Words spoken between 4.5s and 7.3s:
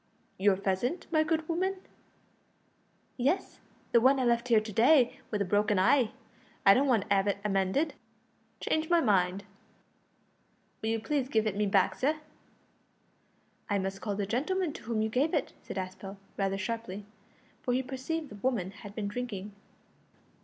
to day wi' the broken heye. I don't want to 'ave